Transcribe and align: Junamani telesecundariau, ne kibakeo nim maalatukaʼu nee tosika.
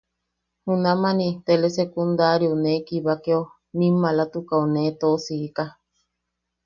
Junamani 0.65 1.27
telesecundariau, 1.45 2.53
ne 2.63 2.73
kibakeo 2.87 3.41
nim 3.77 3.95
maalatukaʼu 4.01 4.65
nee 4.73 4.91
tosika. 4.99 5.63